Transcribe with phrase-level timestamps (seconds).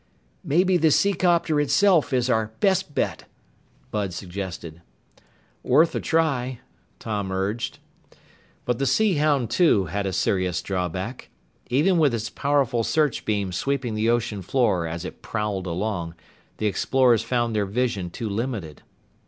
[0.43, 3.25] "Maybe the seacopter itself is our best bet,"
[3.91, 4.81] Bud suggested.
[5.61, 6.59] "Worth a try,"
[6.97, 7.77] Tom urged.
[8.65, 11.29] But the Sea Hound, too, had a serious drawback.
[11.67, 16.15] Even with its powerful search beam sweeping the ocean floor as it prowled along,
[16.57, 18.81] the explorers found their vision too limited.